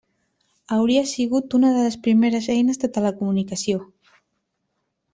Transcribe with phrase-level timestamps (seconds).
[0.77, 3.87] Hauria sigut una de les primeres eines de telecomunicació.